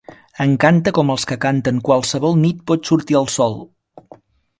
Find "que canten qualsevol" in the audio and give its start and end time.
1.31-2.33